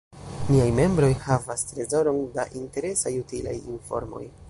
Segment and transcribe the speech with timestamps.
[0.45, 4.29] Niaj membroj havas trezoron da interesaj, utilaj informoj.